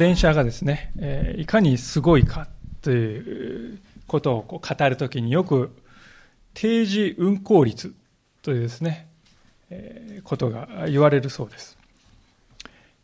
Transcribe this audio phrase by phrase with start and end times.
[0.00, 2.48] 電車がですね、えいかにすごいか
[2.80, 5.76] ということをこう語るときによく
[6.54, 7.92] 定時運行率
[8.40, 9.10] というですね、
[9.68, 11.76] えことが言われるそうです。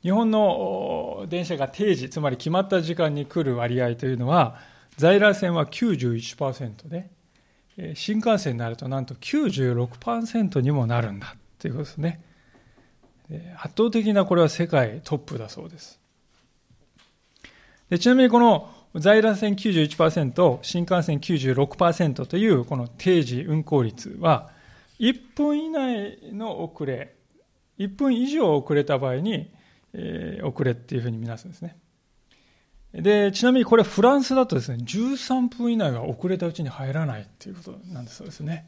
[0.01, 4.57] 日本の電車が定時、つまり決まった時間に来る割合というのは、
[4.97, 7.11] 在来線は91%で、
[7.95, 12.23] 新幹線になるとなんと96%にもなるんだということですね。
[13.59, 16.01] 圧倒的なこれは世界トップだそうです。
[17.91, 24.51] でちなみにこの在来線91%、新幹線96%というこの定時運行率は、
[24.99, 27.15] 1分以内の遅れ、
[27.79, 29.53] 1分以上遅れた場合に、
[29.93, 31.77] えー、遅れっていうふうに見なすんですね。
[32.95, 38.67] で、ちなみにこれフランスだとですね、13分以内は遅れたうちに入らないっていうことなんですそうですね。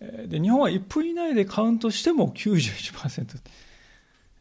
[0.00, 3.38] で、日本は1分以内でカウントしても91%、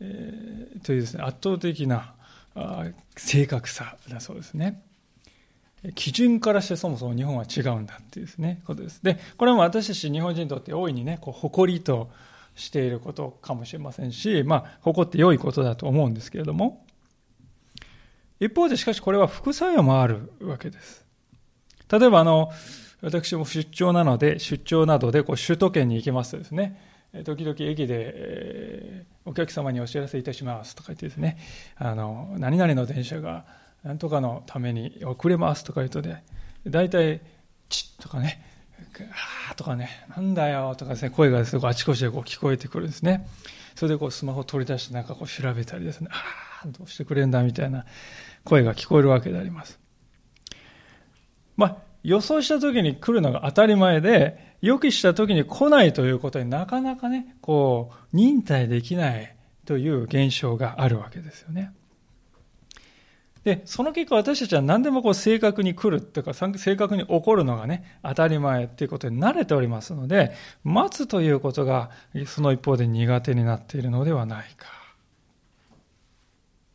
[0.02, 2.16] えー、というですね、圧倒的な
[3.16, 4.82] 正確さだそうですね。
[5.96, 9.02] 基準からしてそもそも日本は違うんだっていうですね、ことです。
[9.02, 12.10] で、これも私たち日本人にとって大いにね、こう誇りと
[12.56, 16.86] していることかもしれませんし、まあ、誇って良いことだと思うんですけれども、
[18.42, 21.06] 一方でしかしこれは副作用もあるわけです。
[21.90, 22.52] 例えばあの、
[23.02, 26.89] 私も出張なので、出張などでこう首都圏に行きますとですね、
[27.24, 30.76] 時々駅で、え、お客様にお知らせいたします。
[30.76, 31.38] とか言ってですね、
[31.76, 33.46] あの、何々の電車が
[33.84, 35.64] 何とかのために遅れます。
[35.64, 36.18] とか言うとで、
[36.68, 37.22] 大体、
[37.70, 38.46] チッとかね、
[39.50, 40.76] あーとかね、なんだよ。
[40.76, 43.28] とかですね、声がですね、あちこちでこう聞こえてくるんですね。
[43.76, 47.86] それでこうスマホを取り出してなんかこう調べたりですね、ああ、どうしてくれんだみたいな
[48.44, 49.80] 声が聞こえるわけであります。
[51.56, 61.74] まあ、予想した時に来るのが当たり前で、予期した時に来ないということになかなかね、こう、忍耐できないという現象があるわけですよね。
[63.44, 70.34] で、その結果私たちは何でもこう正確に来るっていうか、正確に起こるのがね、当たり前っていうことに慣れておりますので、
[70.64, 71.90] 待つということが
[72.28, 74.68] その一方で苦手になっているのではないか。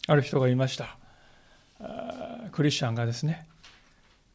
[0.07, 0.97] ある人が言いました。
[2.53, 3.47] クリスチャンがですね、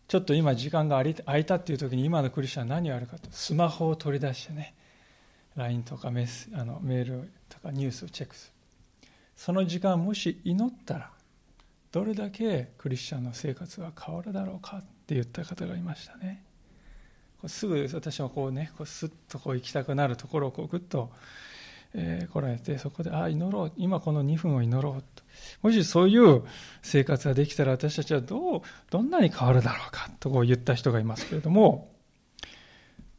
[0.09, 4.73] ちょっと今時間が空いたっていう時に今のクリスチャン何をやるかと、スマホを取り出してね、
[5.55, 9.07] LINE とかメスあのメールとかニュースをチェックする。
[9.35, 11.11] その時間もし祈ったら、
[11.91, 16.43] どれだけクリスチャンの生活が変わるだろうかって言った方がいましたね。
[17.45, 21.11] すぐ私はこうね、こうスッとこう行きたくなるところをこうグッと、
[21.93, 25.23] えー、来られて、そこで、ああ、祈ろう、今この2分を祈ろうと。
[25.61, 26.43] もしそういう
[26.81, 31.91] 生活ができたら私たちはどう、どんなに変わるだろうかとこう言った人がいますけれども、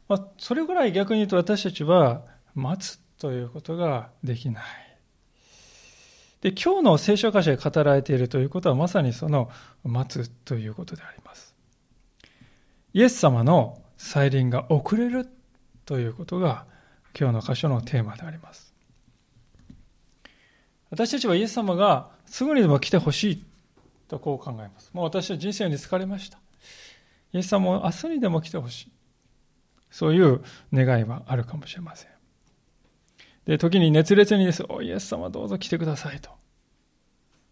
[0.07, 2.23] まあ、それぐらい逆に言うと私たちは
[2.53, 4.63] 待つということができない。
[6.41, 9.49] で、今日の聖書箇所で語られているということはまさにその
[9.83, 11.53] 待つということであります。
[12.93, 15.27] イエス様の再臨が遅れる
[15.85, 16.65] ということが
[17.19, 18.73] 今日の箇所のテーマであります。
[20.89, 23.43] 私たちはイエス様がすぐにでも来てほしい
[24.07, 24.91] とこう考えます。
[24.93, 26.37] もう私は人生に疲れました。
[27.33, 28.91] イエス様も明日にでも来てほしい。
[29.89, 30.41] そういう
[30.73, 32.11] 願いはあるかもしれません。
[33.45, 36.29] で、時に熱烈にです、おイエス様どうぞ来てくださいと。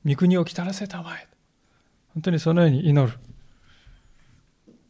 [0.06, 1.28] 御国を来たらせたまえ。
[2.14, 3.12] 本当にそのように祈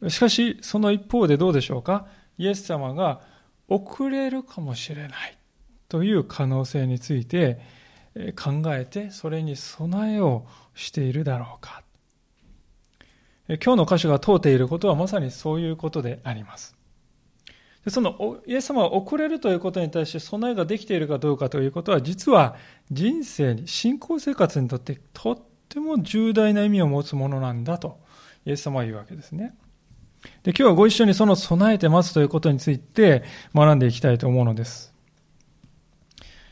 [0.02, 0.10] る。
[0.10, 2.08] しかし、その一方でどうでしょうか？
[2.38, 3.22] イエス様が
[3.70, 5.38] 遅れるかもしれない
[5.88, 7.60] という可能性について
[8.36, 11.84] 考えて、それに備えをしているだろうか。
[13.48, 16.76] 今日の箇所が問うていることはまさにそういうことであります。
[17.84, 22.56] でそのイエス様が遅れるということに対して備えができているかどうかということは、実は
[22.92, 25.40] 人生に、信仰生活にとってとっ
[25.70, 28.00] ても重大な意味を持つものなんだと、
[28.46, 29.56] イエス様は言うわけですね。
[30.44, 33.24] で今日はご一緒にその備えて待つということについて
[33.54, 34.94] 学んでいきたいと思うのです。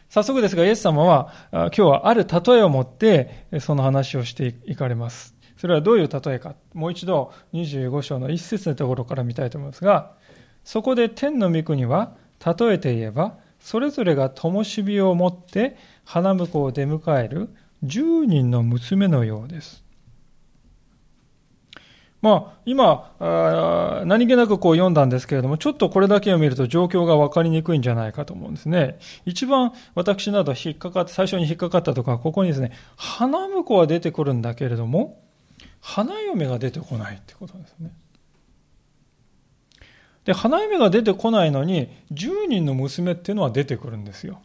[0.10, 5.36] 早速ですが、イエス様は今日はある例えを持ってその話をしていかれます。
[5.58, 6.56] それはどういう例えか。
[6.74, 10.14] もう一度25章の一節のところから見たいと思いますが、
[10.64, 12.16] そこで天の御国は、
[12.46, 17.50] 例えて言えば、それぞれが灯火を持って花婿を出迎える
[17.84, 19.84] 10人の娘のようです。
[22.22, 28.98] まあ、今あ、何気なくこう読んだんですけれども、ちょっとこれだけを見ると状況が分かりにくいんじゃないかと思うんですね。
[29.26, 35.22] 一番私など引っかかって、最初に引っかかったとか、ここにですね、花婿は出てくるんだけれども、
[35.80, 37.92] 花嫁が出てこないってことですね。
[40.26, 44.42] で、花嫁が出てこないのに、10人の娘っていうのは出てくるんですよ。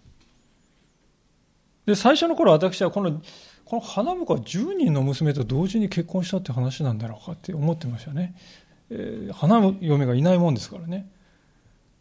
[1.87, 3.21] で、最初の頃私はこの
[3.65, 8.35] この花婿は10人の娘と同時に結婚したって話なんだろうかって思ってましたね。
[8.91, 11.09] えー、花嫁がいないもんですからね。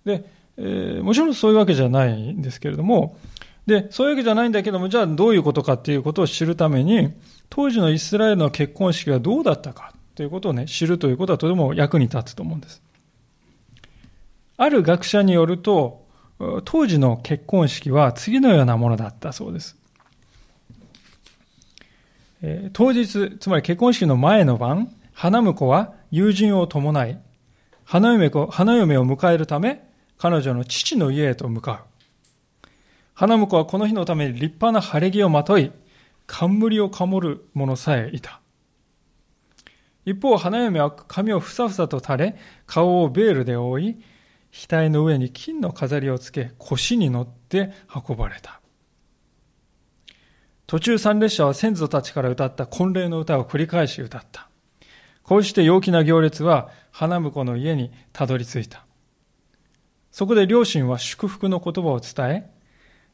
[0.03, 0.25] で、
[0.57, 3.17] えー、もちろんそういうわけじゃないんですけれども、
[3.65, 7.13] で、そういうわけじゃないんだけども、じゃあどういうことかっていうことを知るために、
[7.49, 12.81] 当時のイスラエルの結婚式がどうだったかということをね、知るということはとても役に立つと思うんです。
[14.57, 16.05] ある学者によると、
[16.65, 19.77] 当時の結婚式は次のようなものだったそうです。
[22.41, 27.19] え、当日、つまり結婚式の前の晩、花婿は友人を伴い、
[27.85, 32.67] 花嫁花嫁を迎えるため、彼女の父の家へと向かう。
[33.13, 35.71] 花婿はこの日のために立派な晴れ着をまとい、
[36.25, 38.41] 冠をかもる者さえいた。
[40.05, 42.35] 一方、花嫁は髪をふさふさと垂れ、
[42.65, 43.97] 顔をベールで覆い、
[44.51, 48.60] 額の上に金の飾りをつけ、腰に乗って運ばれた。
[50.71, 54.47] 途中参列者は先祖たちから歌った婚礼の歌を繰り返し歌った。
[55.21, 58.85] こうして陽気な行列は花婿の家にたどり着いた。
[60.11, 62.49] そこで両親は祝福の言葉を伝え、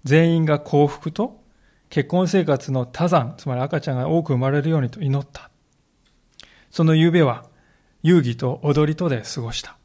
[0.03, 1.41] 全員が幸福と
[1.89, 5.49] 結婚生活の多山、つまり赤ちゃんが多く生まれるようにと祈った。
[6.69, 7.43] その夕べは
[8.03, 9.77] 遊戯と踊りとで過ごした。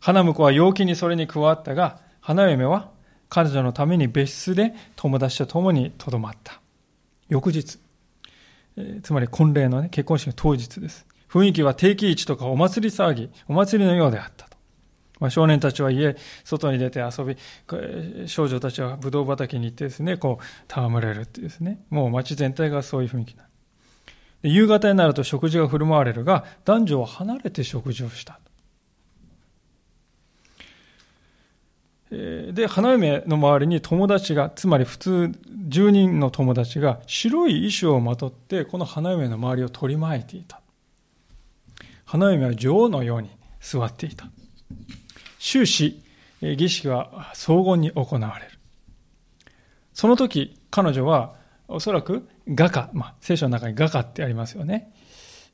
[0.00, 2.95] 花婿は陽気にそれに加わったが、花嫁は
[3.28, 6.60] 彼女のために別室で友達と共にとどまった。
[7.28, 7.78] 翌日、
[9.02, 11.06] つまり婚礼の、ね、結婚式の当日です。
[11.28, 14.56] 雰囲気は定期市とかお祭り騒ぎ、お祭りのようであったと。
[15.18, 17.36] まあ、少年たちは家、外に出て遊び、
[18.28, 23.46] 少女たちはブドウ畑に行ってですね、こう、戯れるっていうですね、もう街全体がそういう雰囲気な
[24.42, 28.38] 夕方になると食事が振る舞われるが、男女は離れて食事をした。
[32.10, 35.10] で、花嫁の周りに友達が、つまり普通
[35.68, 40.60] 10人の友達が白い衣装をまとってこの花嫁の周りを取り巻いていた。
[42.04, 43.30] 花嫁は女王のように
[43.60, 44.26] 座っていた。
[45.40, 46.00] 終始、
[46.40, 48.52] 儀式は荘厳に行われる。
[49.92, 51.34] その時、彼女は
[51.66, 54.92] おそらく画家、まあ、聖書の中に画家ってありますよね。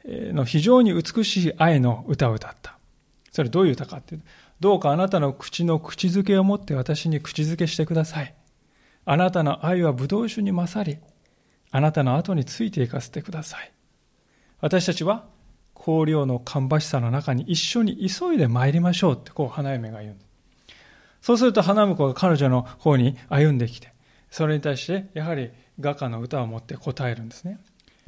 [0.04, 2.76] の非常に美しい愛の歌を歌った。
[3.30, 4.26] それどういう歌かっていうと、
[4.62, 8.32] どうかあなたの口の口づけを持って私に口づけしてください。
[9.04, 10.98] あなたの愛は葡萄酒に勝り、
[11.72, 13.72] あなたの後についていかせてください。
[14.60, 15.24] 私たちは
[15.74, 20.28] 香料の芳しさの中に一緒に急いで参りましょうってこう花嫁が言うんです。
[21.22, 23.92] そうすると花婿が彼女の方に歩んできて、
[24.30, 25.50] それに対してやはり
[25.80, 27.58] 画家の歌を持って答えるんですね。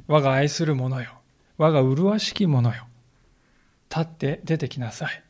[0.06, 1.10] 我が愛する者よ。
[1.58, 2.84] 我が麗しき者よ。
[3.90, 5.24] 立って出てきなさい。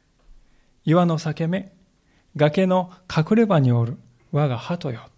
[0.85, 1.73] 岩の裂け目、
[2.37, 3.99] 崖の隠れ場におる
[4.33, 5.09] 我が鳩よ。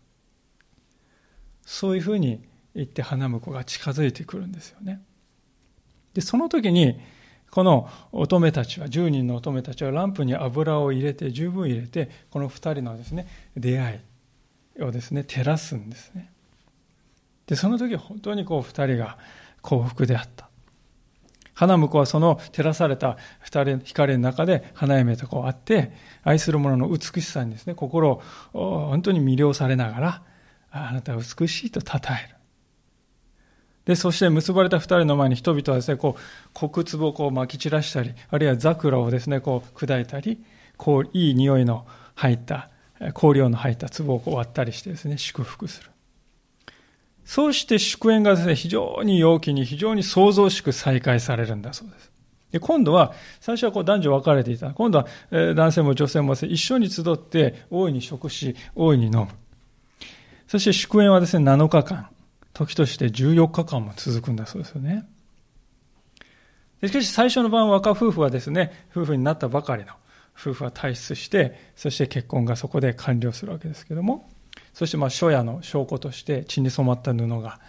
[1.64, 5.02] そういうふうに言って花婿が近づいてくるんですよね。
[6.14, 7.00] で、その時に、
[7.50, 13.26] この乙女たちは、10人の乙女たちはランプに油を入れて、十分入れて、この2人のですね、
[13.56, 14.00] 出会
[14.78, 16.30] いをですね、照らすんですね。
[17.46, 19.18] で、その時本当にこう2人が
[19.62, 20.48] 幸福であった。
[21.56, 25.90] 花婿はその照らされた二人光の中で花嫁とこう会って、
[26.22, 28.22] 愛する者の美しさにですね、心を
[28.52, 30.22] 本当に魅了されながら、
[30.70, 32.36] あなたは美しいと称える。
[33.86, 40.44] で、そして結ばれた二人の前に人々はですね、こう、黒壺をこう撒き散らしたり、あるいは桜をですね、こう砕いたり、
[40.76, 41.86] こう、いい匂いの
[42.16, 42.68] 入った、
[43.14, 45.90] 香料の入った壺をこう割ったりしてですね、祝福する。
[47.26, 52.12] そうして祝宴がですね、非常に陽気に、非常に創造しく再開されるんだそうです。
[52.52, 54.70] で今度は、最初はこう男女分かれていた。
[54.70, 59.28] 今度は、え男性も女性も一緒に集って大いに食し、大いに飲む。
[60.46, 62.08] そして祝宴はですね、7日間、
[62.54, 65.04] 時として14日間も続くんだそうですよね。
[66.84, 69.94] しかし最初の晩若夫婦はですね、夫婦になったばかりの
[70.38, 74.30] 夫婦は退出して、そして結婚がそこで完了するわけですけども、
[74.76, 77.60] そしてまあ初夜の証拠として血に染まった布が、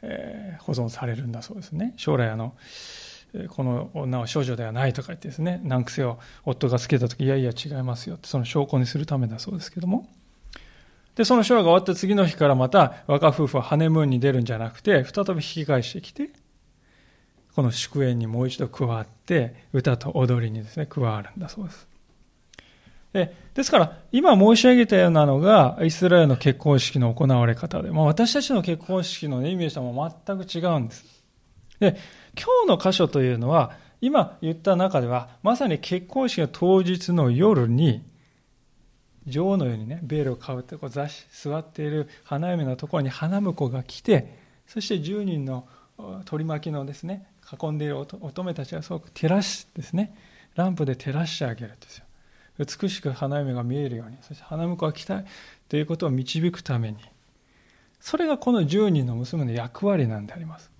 [0.00, 1.92] えー、保存されるんだそうですね。
[1.96, 2.54] 将来あの、
[3.48, 10.08] この女は少女ではないとか言ってですね、難癖を夫がつけたとき、いやいや違いますよって、その証拠にするためだそうですけども。
[11.16, 16.30] で、その初夜が終わった次の日からまた若夫婦はハネムーンに出るんじゃなくて、再び引き返してきて、
[17.56, 21.91] この祝宴にもう一度加わって、歌と踊りにですね、加わるんだそうです。
[23.12, 31.04] でですから、今申し上げたようなのが、イスラエルの結婚式の行われ方で、まあ、私たちの結婚式の、ね、イメージとも全く違うんです。
[31.78, 31.96] で、
[32.34, 38.02] 今日の箇所というのは、今言った中では、まさに結婚式の当日の夜に、
[39.26, 45.68] 女王のようにね、ベールをかぶってこう座座っている花嫁のところに花婿が来て、そして10人の
[46.24, 47.26] 取り巻きのですね、
[47.62, 50.16] 囲んでいる乙女たちがすごく照らしですね、
[50.54, 52.04] ランプで照らしてあげるんですよ。
[52.58, 55.24] 美しく花嫁が見えるように、そして花婿が来たい
[55.68, 56.98] ということを導くために、
[58.00, 60.70] それがこの10人の娘の役割なんであります。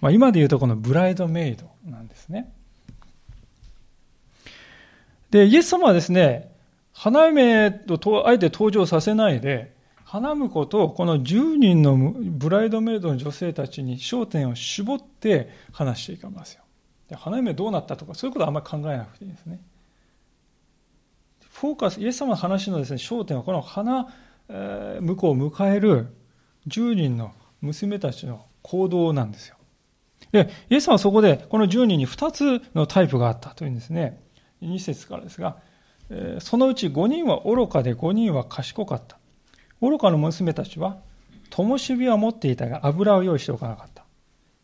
[0.00, 2.52] まあ、今で言うとこのブライドメイドなんですね。
[5.30, 6.52] で、イエス様はですね、
[6.92, 9.72] 花嫁とあえて登場させないで、
[10.04, 16.62] 花婿とこの10人のブライドメイドの女性たちに焦点を絞って話していきますよ。
[17.16, 19.60] 花嫁どうなったとか、そういうことはあんまり考えなくていいですね。
[21.62, 24.08] フォーカス、イエス様の話のですね、焦点はこの花
[24.48, 26.08] 婿を迎える
[26.66, 29.54] 10人の娘たちの行動なんですよ。
[30.32, 34.20] で、イエス様はそこでこの10人に2つのタイプがあったというんですね。
[34.60, 35.58] 2節からですが、
[36.40, 39.16] そのうち5人は愚かで5人は賢かった。
[39.80, 40.98] 愚かの娘たちは、
[41.50, 44.04] 灯火は持っていたが油を用意しておかなかった。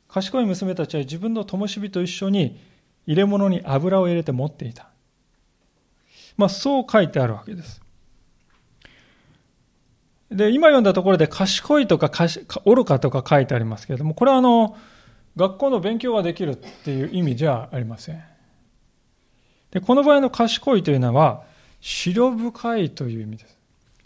[0.09, 2.59] 賢い娘たちは自分の灯火と一緒に
[3.07, 4.89] 入れ物に油を入れて持っていた。
[6.39, 7.83] まあ、そう書いてあるわけです。
[10.31, 12.11] で、今読んだところで賢いとか
[12.65, 14.77] 愚かとか書いてありますけれども、これはあの、
[15.37, 18.23] 学校の勉強ができるっていう意味じゃありません。
[19.73, 21.43] で、この場合の賢いというのは、
[21.81, 23.59] 資料深いという意味です。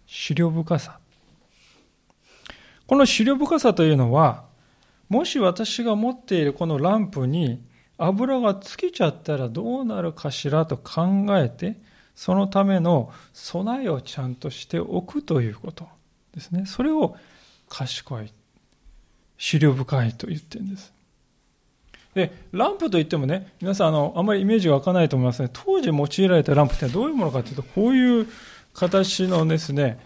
[0.06, 0.98] 資料深さ。
[2.86, 4.44] この資料深さというのは、
[5.08, 7.62] もし私が持っているこのランプに
[7.98, 11.76] 油が尽きちゃったらどうなるかしらと考えて、
[12.14, 15.88] そのための備えをちゃんとしておくということ
[16.34, 16.66] ですね。
[16.66, 17.16] それを
[17.68, 18.32] 賢い、
[19.38, 20.92] 資料深いと言ってるんです。
[22.14, 25.48] で、ランプといってもね、皆さん、あの、あんまりイメージが湧かないと思いますね。
[25.52, 28.26] 当時用いられたランプってどういうものかというと、こういう
[28.74, 29.98] 形のですね、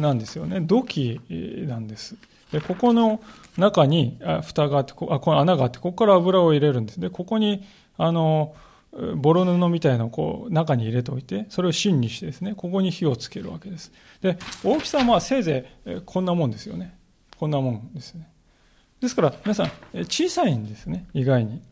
[0.00, 0.60] なんですよね。
[0.60, 1.20] 土器
[1.66, 2.16] なんです。
[2.52, 3.20] で、ここの
[3.56, 7.00] 中に、蓋があって、こあこの穴があって、ここから油を入れるんです。
[7.00, 7.64] で、ここに、
[7.96, 8.54] あの、
[8.92, 13.92] ボロ布みたいなのをこう中に入れておいて、それを芯にしてですね、ここに火をつけるわけです。
[14.22, 16.96] で、大きさはせいぜいこんなもんですよね。
[17.36, 18.28] こんなもんですね。
[19.00, 19.70] ですから、皆さん、
[20.04, 21.62] 小さいんですね、意外に。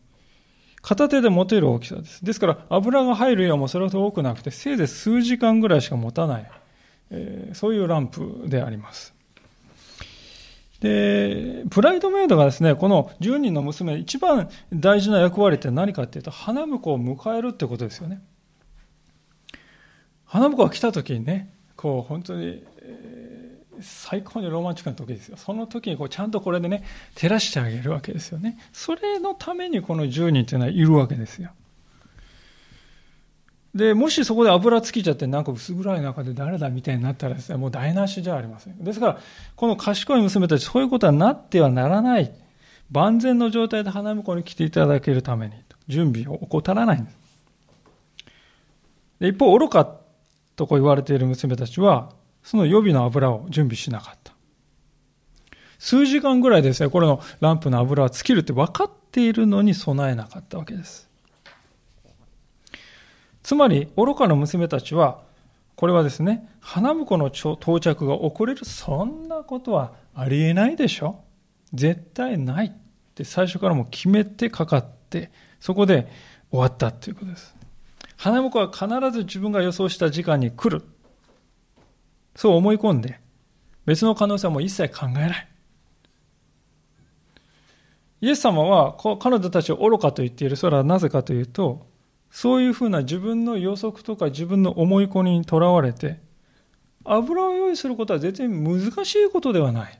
[0.81, 2.23] 片手で持てる大きさです。
[2.23, 6.51] ですから、油が入る量もそれほど多くなくて、せいぜい数時間ぐらいしか持たない、
[7.09, 9.16] えー、そういうランプであります。
[10.79, 18.21] で、プライドメイドがですね、この10人の娘、一番大事な役割って何かっていうと、花婿を迎えるってことですよね。
[20.25, 22.63] 花婿が来た時にね、こう、本当に、
[23.81, 25.37] 最高にロマンチックな時ですよ。
[25.37, 26.83] その時にこうちゃんとこれでね、
[27.15, 28.57] 照らしてあげるわけですよね。
[28.73, 31.51] それのためにこの10人っていうのはいるわけですよ。
[33.77, 38.83] で、もしそこで油尽きちゃってなんか薄暗い中で誰だみたいになったらですね、もう台無しじゃありません。
[38.83, 39.19] ですから、
[39.55, 42.33] この賢い娘たち、そういうことはなってはならない。
[42.91, 45.53] 万全の状態で花婿に来ていただけるために、
[45.87, 47.07] 準備を怠らない。
[49.19, 49.95] で一方、愚か
[50.55, 54.33] とこう言われている娘たちは、その予備の油を準備しなかった。
[55.77, 61.06] 数時間ぐらいですね、これのランプの油は尽きるって分かっているのに備えなかったわけです。
[63.47, 65.21] つまり、愚かの娘たちは、
[65.77, 71.23] これはですね、花婿の到着が遅れる、そんなことはありえないでしょ
[71.73, 72.71] 絶対ないっ
[73.15, 76.11] て最初からも決めてかかって、そこで
[76.51, 77.55] 終わったっていうことです。
[78.17, 80.83] 花婿は必ず自分が予想した時間に来る。
[82.35, 83.21] そう思い込んで、
[83.85, 85.47] 別の可能性はもう一切考えない。
[88.19, 90.57] イエス様は彼女たちを愚かと言っている。
[90.57, 91.87] それはなぜかというと、
[92.37, 96.19] そういうふうな自分の予測とか自分の思い込みにとらわれて、
[97.03, 99.99] 油を用意することは絶対難しいことではない。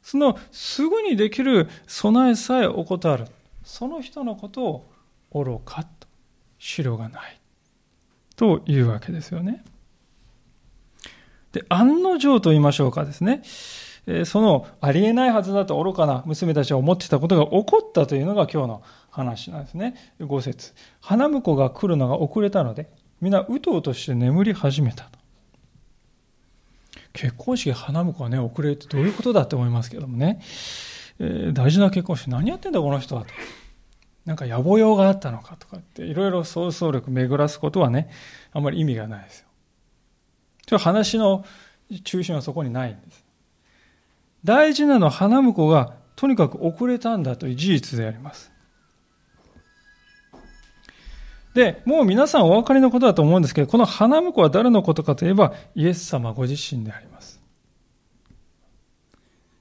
[0.00, 3.26] そのすぐにできる備えさえ怠る。
[3.64, 4.92] その人のことを
[5.32, 6.06] 愚かと、
[6.60, 7.40] 白がない。
[8.36, 9.64] というわけですよね。
[11.50, 13.42] で、案の定と言いましょうかですね。
[14.24, 19.94] そのありえないはずだと愚かな娘たちは思ってたことが起こったというのが今日の話なんですね。
[20.20, 22.88] 5節花婿が来るのが遅れたので、
[23.20, 25.10] 皆うとうとして眠り始めた。
[27.12, 30.40] 結婚式花婿がね、遅れるってどういうことだって思いますけどもね。
[31.20, 33.28] えー、大事な結婚式何やってんだこの人はと。
[34.24, 38.10] なんか野暮用があったのかとかって、いろいろ想像力巡らすことはね、
[38.52, 39.48] あんまり意味がないですよ。
[40.66, 41.44] ちょ話の
[42.04, 43.27] 中心はそこにないんです。
[44.44, 48.52] 大事なのは花婿がとにかく遅れたんだという事実であります。
[51.54, 57.40] で、もう皆さんお分かりのことだと思うんですけど、この花婿は誰のことかといえば、イエス様ご自身であります。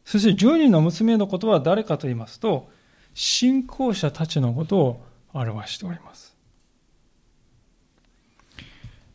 [0.06, 2.70] そして10人の娘のことは誰かと言いますと、
[3.14, 5.04] 信仰者たちのことを
[5.34, 6.36] 表しております。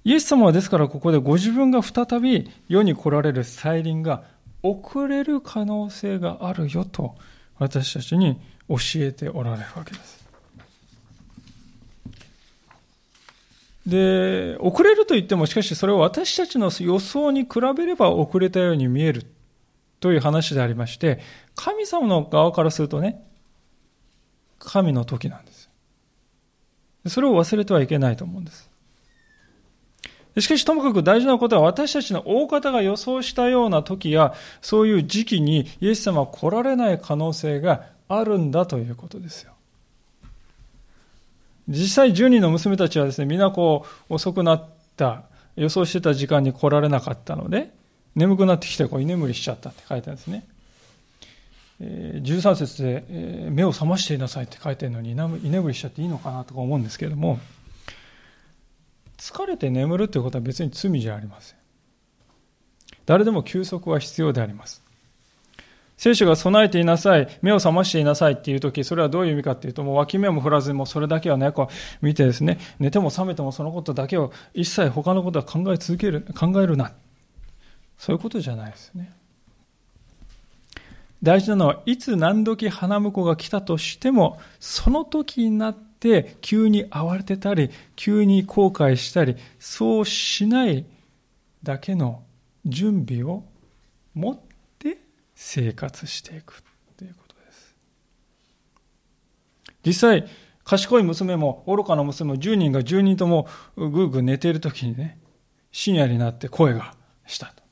[0.04, 4.24] イエス様はですからここでご自分が再び世に来られる再臨が
[4.62, 7.16] 遅れる可能性があるよと
[7.58, 10.22] 私たちに教えておられるわけです。
[13.86, 19.26] で、遅れると言ってもしかしそれは私たちの予想に比べれば遅れたように見える
[20.00, 21.20] という話でありまして、
[21.54, 23.24] 神様の側からするとね、
[24.58, 25.68] 神の時なんです。
[27.08, 28.71] それを忘れてはいけないと思うんです。
[30.38, 39.52] しかし、ともかく大事なことは、私たちの大方が予想したような時や、そういう時期にイエス様は来られない可能性があるんだということですよ。
[41.68, 44.64] 実際、10人の娘たちはですね、みんなこう、遅くなっ
[44.96, 45.24] た、
[45.56, 47.70] 予想してた時間に来られなかったので、
[48.14, 50.44] 眠くなってきてこう居眠りしちゃったって書いてあるんですね。
[51.80, 53.04] 13節で、
[53.50, 55.14] 目を覚ましていなさいって書いてるのに居
[55.50, 57.40] 眠りしちゃっていいのかなとか思うんですけれども
[59.18, 61.58] 疲れて眠るということは別に罪じゃありません
[63.06, 64.82] 誰でも休息は必要であります
[66.02, 76.90] 聖書が備えていなさい、目を覚ましていなさいっていう時、それはどういう意味かっていうと、もう脇目も振らずにもそれだけはね、こう見てですね、寝ても覚めてもそのことだけを一切他のことは考え続ける、考えるな。
[77.98, 79.12] そういうことじゃないですね。
[81.22, 85.91] 大事なのは、いつ何時花婿が来たとしても、その時になって
[86.40, 90.84] 急に慌てたり、急に後悔したり、そうしない
[91.62, 92.22] だけの
[92.64, 93.44] 準備を
[94.14, 94.40] 持っ
[94.78, 94.98] て
[95.34, 96.62] 生活していく
[96.96, 97.74] ということです。
[99.84, 100.28] 実際、
[100.64, 105.18] 賢い娘も愚かな娘も10人が10人ともぐーぐー寝ている時にね、
[105.70, 106.94] 深夜になって声が
[107.26, 107.62] したと。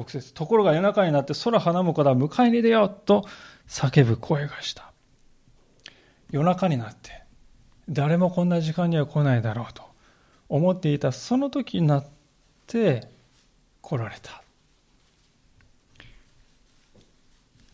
[0.00, 3.26] 6節ところが夜中になって空花婿だ迎えに出ようと
[3.68, 4.92] 叫ぶ声がした。
[6.30, 7.21] 夜中になって
[7.88, 9.82] 誰もこんな時間には来ないだろうと
[10.48, 12.06] 思っていたその時になっ
[12.66, 13.08] て
[13.80, 14.42] 来られた。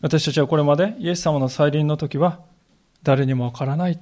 [0.01, 2.39] 私たちはこれまでイエス様の再臨の時は
[3.03, 3.99] 誰にもわからない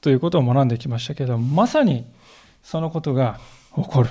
[0.00, 2.06] ということを学んできましたけどまさに
[2.62, 3.38] そのことが
[3.74, 4.10] 起こる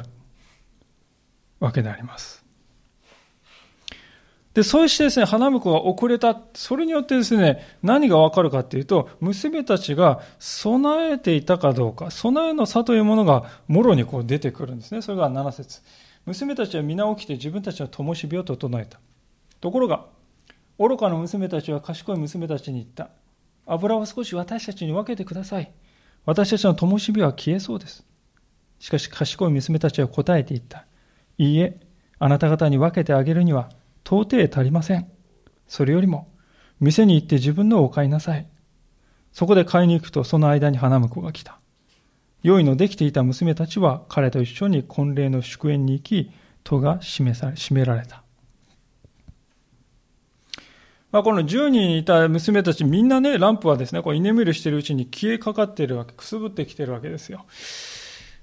[1.60, 2.47] わけであります。
[4.58, 6.36] で、そうしてですね、花婿が遅れた。
[6.56, 15.04] それによってですね、何がわかるかっていうと、娘たちが備えていたかどうか、備えの差というものがもろにこう出てくるんですね。
[15.04, 15.84] それが7節
[16.26, 19.00] 娘たちは皆起きて自分たちの灯火を整えた。
[19.62, 20.06] ところが、
[20.80, 23.10] 愚かな娘たちは賢い娘たちに言った。
[23.68, 25.72] 油を少し私たちに分けてください。
[26.26, 28.04] 私たちの灯火は消えそうです。
[28.80, 30.88] しかし賢い娘たちは答えていった。
[31.38, 31.80] いいえ、
[32.18, 33.70] あなた方に分けてあげるには
[34.10, 35.12] 到底足りません。
[35.68, 36.32] それよりも、
[36.80, 38.48] 店に行って自分のを買いなさい。
[39.34, 41.60] そこで買いに行くと、その間に花婿が来た。
[42.42, 46.32] 用意のできていた娘たちは彼と一緒に婚礼の祝宴に行き、
[46.64, 48.24] 戸が閉めされ閉められた。
[51.12, 57.46] まあ、この10人いた娘たちみんなね、ランプはですね、こう居眠りしてるうちに消えかかってるわけ、くすぶってきてるわけですよ。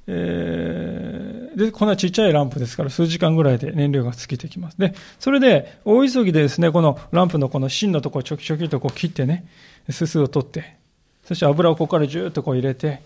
[0.07, 4.79] えー、で、こんなちっちゃいランプですから、数時間ぐらいで燃料が尽きてきます。
[4.79, 9.47] で、それで、大急ぎでですね、このランプのこの芯のところをちょきちょきとこう切ってね、
[9.91, 10.77] すすを取って、
[11.25, 13.01] そして油をここからジューッとこう入れて、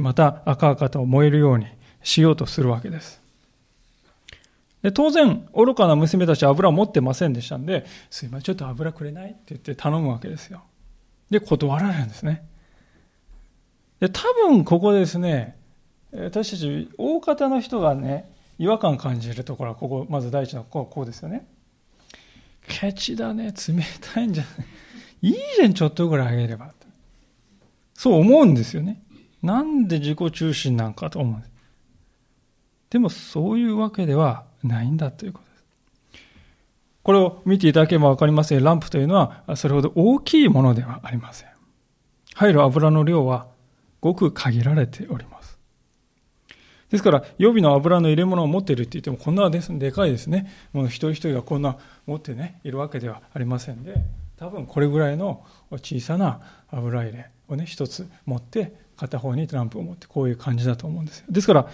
[0.00, 1.66] また赤々と燃えるように
[2.02, 3.20] しようとするわけです。
[4.82, 9.30] で当然、愚かな娘たちは油を持ってませんでしたんで、すいません、ちょっと油くれない？
[9.30, 10.62] って言って頼むわけですよ。
[11.30, 12.44] で、断られるんですね。
[14.00, 15.56] で、多分ここですね、
[16.16, 21.46] 私たち大方の人がね違和感感じるところはここまず第一のこうこうですよね。
[22.68, 23.52] ケチだね。
[23.52, 23.82] 冷
[24.14, 24.66] たいんじゃない。
[25.22, 26.72] いいじゃんちょっとぐらいあげれば。
[27.94, 29.02] そう思うんですよね。
[29.42, 31.50] なんで自己中心なんかと思うんです。
[32.90, 35.64] でもそういうわけではないんだということです。
[37.02, 38.60] これを見ていただければ分かりますよ。
[38.60, 41.48] ランプというのはそれほど大きいものではありません。
[42.34, 43.46] 入る油の量は
[44.00, 45.43] ごく限られております。
[46.94, 50.48] ですから、予備の油の入れ物を持っているって言っても、こんなですでかいですね。
[50.72, 51.76] もう一人一人がこんな
[52.06, 53.96] 持ってね、いるわけではありませんで、
[54.36, 61.24] 多分これぐらいの小さな油入れをね、一つ持って、片方にトランプを持って、こういう感じだと思うんです。
[61.28, 61.68] ですから、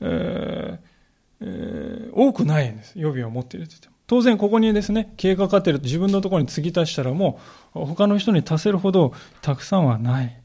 [0.00, 0.94] えー
[1.40, 2.98] えー、多くないんです。
[2.98, 3.94] 予備を持っていると言っても。
[4.08, 7.38] 当然ここにですね、経過かってると自分のところに継ぎ足したらも
[7.76, 10.40] う他の人に足せるほどたくさんはない。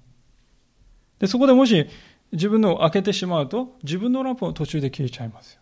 [1.17, 1.87] で、そこでもし
[2.31, 5.61] 自分のを開けてしまうと、自分のランプも途中で消えちゃいますよ。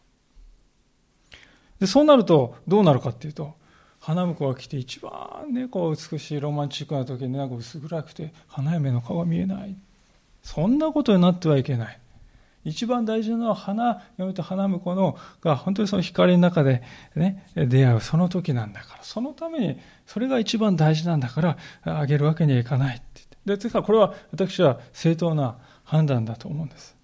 [1.80, 3.56] で、そうなると、どうなるかっていうと、
[4.00, 9.76] 花婿が来て一番ね、こう美しいロマンチックな時になんか薄暗くて花嫁の顔が見えない。
[10.44, 12.00] そんなことになってはいけない。
[12.64, 16.84] 一番大事なのは花嫁と花婿のが本当にその光の中で
[17.16, 23.38] ね、出会うその時なんだから、そのためにそれが一番大事なんだから、あげるわけにはいかないってって。
[23.46, 26.98] で、ですかこれは私は正当な判断だと思うんです。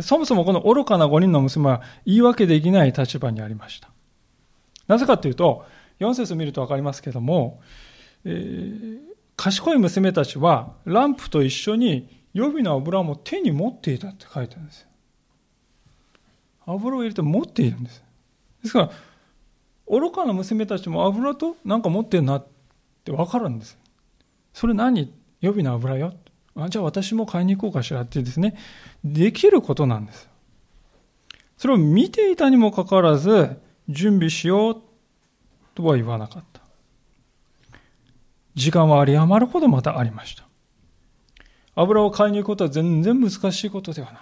[0.00, 3.88] そもそもこの愚かな5人の娘は言い訳できない立場にありました。
[4.86, 5.64] なぜかというと、
[5.98, 7.62] 4節見るとわかりますけども、
[8.26, 8.98] えー、
[9.36, 14.88] 賢い娘たちはランプと一緒に予備の油も手に持っていたって書いてあるんですよ。
[16.66, 18.04] 油を入れて持っているんです。
[18.62, 18.90] ですから、
[19.88, 22.46] 愚かな娘たちも油となんか持ってるなっ
[23.04, 23.78] てわかるんです。
[24.52, 25.10] それ何？
[25.40, 26.12] 予備の油よ。
[26.56, 28.56] あじゃあ私も買いに行こうかしらってですね、
[29.04, 30.28] できることなんです。
[31.56, 34.82] それを見ていたにもかかわらず、準備しよう
[35.74, 36.60] とは言わなかった。
[38.54, 40.44] 時間は有り余るほどまたありました。
[41.74, 44.20] 油を買いに行くことは全然難しいことではない。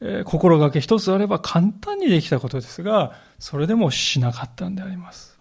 [0.00, 5.38] えー、心がけ一つあれば簡単にできたことですが、それでもしなかったんであります。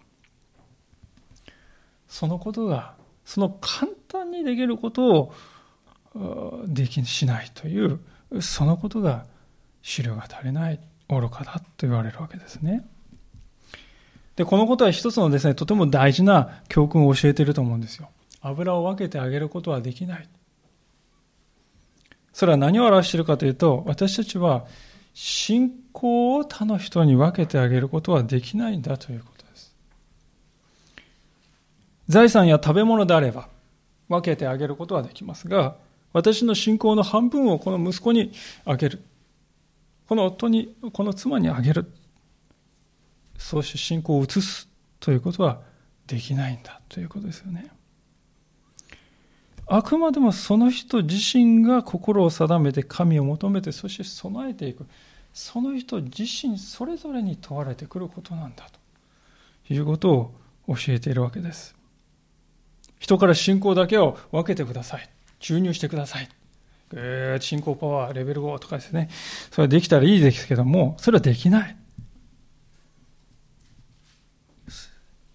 [2.08, 5.34] そのことが、その簡単にできることを
[6.67, 7.99] できしないという、
[8.41, 9.25] そのことが
[9.82, 12.88] 資料が足りない、愚かだと言われるわけですね。
[14.36, 18.10] で、このことは一つのですね、とても大事な教訓を教えていると思うんですよ。
[18.41, 20.30] 油を分けてあげることはできない。
[22.34, 24.65] それは何を表しているかというと、私たちは
[25.13, 29.75] 信仰を他の人に分けてあげることはできないんだということです。
[32.10, 33.47] 財産や食べ物であれば
[34.10, 35.78] 分けてあげることはできますが、
[36.15, 38.32] 私の信仰の半分をこの息子に
[38.63, 39.04] あげる。
[40.08, 41.91] この夫に、この妻にあげる。
[43.38, 44.69] そうして信仰を移す
[45.01, 45.60] ということは
[46.08, 47.69] できないんだということですよね。
[49.67, 54.86] あくまでもその人自身が心を定めて神を求めてそして備えていく
[55.34, 58.69] その人自身それぞれに問われてくることなんだ
[59.67, 60.36] ということを
[60.67, 61.75] 教えているわけです
[62.99, 65.10] 人から信仰だけを分けてください
[65.45, 66.29] 注入してください。
[66.95, 69.10] えー、信仰パワーレベル5とかですね。
[69.51, 71.77] それはできたらいいですけどもそれはできない。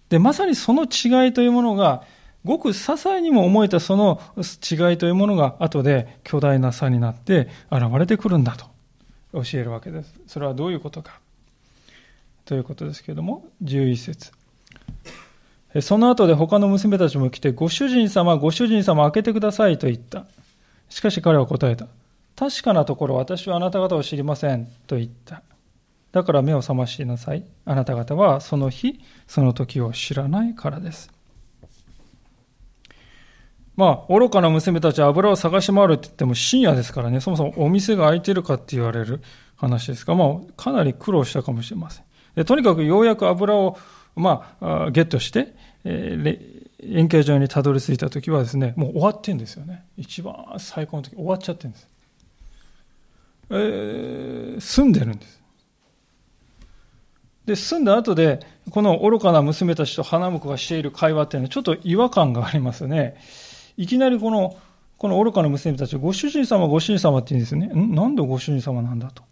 [0.09, 2.03] でまさにその違いというものが
[2.43, 8.65] ごく些細にも思えたその違いというものが後で巨大な差になって現れてくるんだと。
[9.31, 10.13] 教えるわけです。
[10.27, 11.21] それはどういうことか。
[12.43, 14.33] ということですけれども、11節。
[15.79, 20.25] その後で他の娘たちも来て、ご主人様、ご主人様、開けてくださいと言った。
[20.89, 21.87] しかし彼は答えた。
[22.35, 25.43] 確かなところ私はあなた方を知りませんと言った。
[26.11, 27.45] だから目を覚ましなさい。
[27.63, 31.09] あなた方はその日、その時を知らないからです。
[33.77, 39.21] まあ、愚かな娘たち油を探し回るって言っても深夜ですからね、そもそもお店が開いてるかって言われる
[39.55, 42.05] 話ですが、まあ、かなり苦労したかもしれません。
[42.35, 43.77] でとにかくようやく油を、
[44.15, 49.85] まあ、ゲットして、えー、円形状にたどり着いた時はですね、もう終わってんですよね。
[49.97, 51.87] 一番最高の時、終わっちゃってるんです。
[53.49, 55.41] えー、住んでるんです。
[57.45, 63.15] で、住んだ後で、この愚かな娘たちと花婿がしている会話っていうのはちょっと違和感がありますね。
[63.77, 64.57] いきなりこの、
[64.97, 67.67] この愚かな娘たちご主人様、ご主人様って言うんですよね。
[67.73, 67.95] ん？
[67.95, 69.23] なんでご主人様なんだと。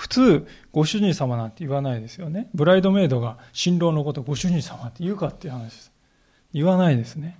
[0.00, 2.48] 普通、ご主人様なんて言わないですよね。
[2.54, 5.92] ブライドメイドが新郎のことをご主人様って言うかっていう話です。
[6.54, 7.38] 言わないですね。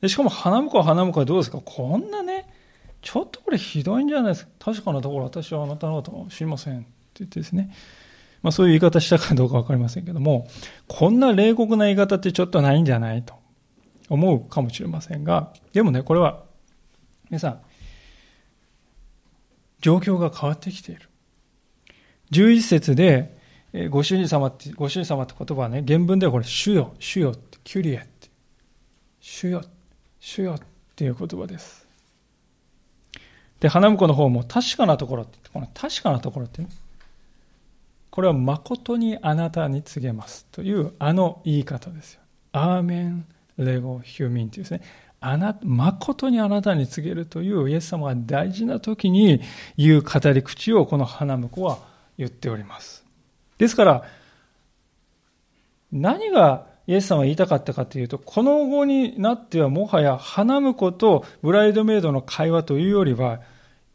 [0.00, 1.60] でしかも花婿は花婿はどうですか？
[1.64, 2.48] こんなね、
[3.02, 4.52] ちょっとこれひどいんじゃないですか？
[4.60, 7.74] 確かなところ私はあなたのこと知りませんって言ってですね。
[8.42, 10.46] まあそういう言い方したかどうかわかりませんけども、
[10.86, 13.34] こんな冷酷な言い方ってちょっとないんじゃないと。
[14.08, 16.44] 思うかもしれませんが、でもね、これは、
[17.28, 17.60] 皆さん、
[19.86, 21.02] 状況が変わってきている。
[22.32, 23.38] 11節で、
[23.88, 28.28] ご主人様って、ご主人様って言葉はね、原文ではこれ、主よ、主よって、キュリエって、
[29.20, 29.62] 主よ、
[30.18, 30.60] 主よっ
[30.96, 31.86] ていう言葉です。
[33.60, 36.68] で、花婿の方も確かなところって、この確かなところって、ね、
[38.10, 42.22] これは誠にあなたに告げますというあの言い方ですよ。
[42.50, 43.24] アーメン
[43.56, 44.80] レゴ・ヒューミンというですね、
[45.26, 49.40] あな、誠にあなたに告げるというイエス様が大事な時に
[49.76, 51.78] 言う語り口をこの花婿は
[52.16, 53.04] 言っております。
[53.58, 54.04] ですから、
[55.90, 63.40] 何がイエス様が言いたかったかというと、この後になってはもはや花婿とブライドメイドの会話というよりは、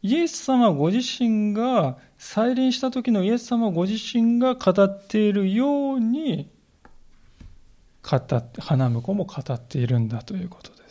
[0.02, 6.50] イエス様ご自身が、再臨した時のイエス様ご自身が語っているように、
[8.02, 10.81] 語って、花婿も語っているんだということです。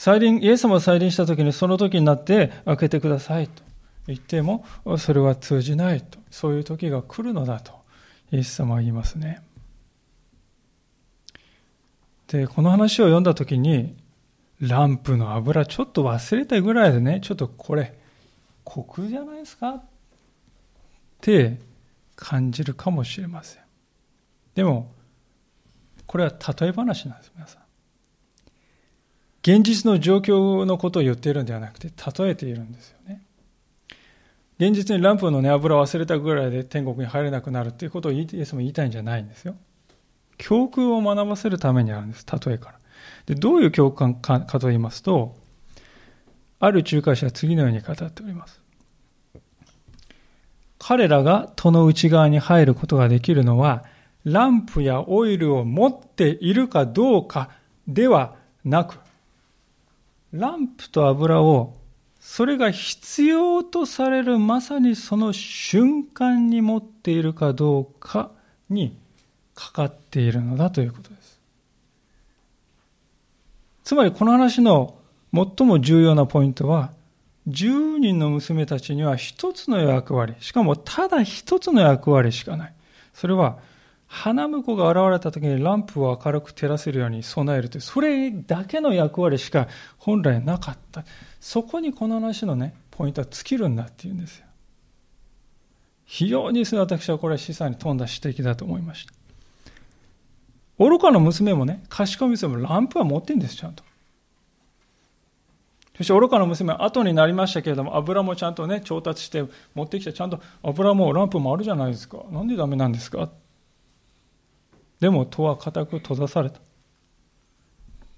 [0.00, 3.64] 再臨、イエス様が再臨した時にその時になって開けてくださいと
[4.06, 4.64] 言っても、
[4.96, 6.20] それは通じないと。
[6.30, 7.72] そういう時が来るのだと、
[8.30, 9.42] イエス様は言いますね。
[12.28, 13.96] で、この話を読んだ時に、
[14.60, 17.98] ランプの油ちょっと忘れたぐらいでね、ちょっとこれ、
[18.62, 19.70] コクじゃないですか？
[19.70, 19.82] っ
[21.20, 21.58] て
[22.14, 23.62] 感じるかもしれません。
[24.54, 24.92] でも、
[26.06, 27.62] これは例え話なんです、皆さん。
[29.42, 33.22] 現実の状況のことを言っているんではなくて、例えているんですよね。
[34.58, 39.54] 現実にランプのね、油を忘れたぐらいで天国に入れなくなるっていうことをイエスも言いたいんじゃないんですよ。
[40.36, 42.78] 教訓を学ばせるためにあるんです、例えから。
[43.26, 45.36] でどういう教訓かかと言いますと、
[46.60, 48.60] ある仲介者は次のように語っております。
[50.78, 53.84] 彼らが戸の内側に入ることができるのは、
[54.24, 57.50] ランプやオイルを持っているかどうか
[57.86, 58.98] ではなく、
[60.32, 61.78] ランプと油を
[62.20, 68.30] それが必要とされるまさにその瞬間に持っているかどうか
[68.68, 68.96] に
[69.54, 71.40] かかっているのだということです。
[73.84, 74.98] つまりこの話の
[75.32, 76.92] 最も重要なポイントは、
[77.48, 82.74] 10人の娘たちには一つの役割、しかもただ一つの役割しかない。
[83.14, 83.58] それは、
[84.10, 89.68] 花婿が現れた時にランプを明るく照らせるように備えるという、それだけの役割しか
[89.98, 91.04] 本来なかった。
[91.40, 94.46] そこにこの話のね、ポイントは尽きるんだっていうんですよ。
[96.06, 99.12] 非常に私はこれは資産に富んだ指摘だと思いました。
[100.78, 103.84] 愚かな娘もね、賢い娘もランプは持ってんです、ちゃんと。
[105.98, 109.44] そして愚かな娘は後になりましたけれども、油もちゃんとね、調達して
[109.74, 112.24] 持ってきて、ちゃんと油もランプもあるじゃないですか。
[112.30, 113.28] なんでダメなんですか？
[115.00, 116.60] でも戸は固く閉ざされた。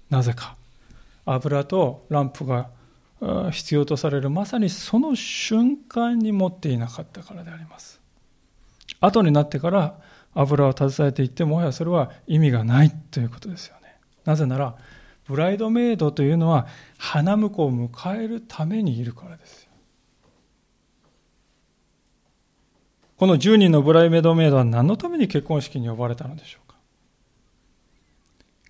[0.09, 0.55] なぜか。
[1.25, 2.69] 油とランプが
[3.51, 8.01] 必要とされるまさにその瞬間に持っていなかったからであります。
[8.99, 9.99] 後になってから
[10.33, 13.95] 油を携えていってもはやそれは意味がないということですよね。
[14.25, 14.75] なぜなら、
[15.27, 16.67] ブライドメイドというのは
[16.97, 19.71] 花婿を迎えるためにいるからですよ。
[23.17, 26.70] この10人のブライドメイドは何のために結婚式に呼ばれたのでしょう